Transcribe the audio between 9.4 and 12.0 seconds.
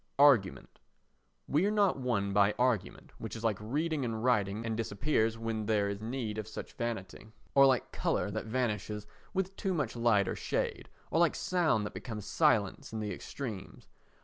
too much light or shade, or like sound that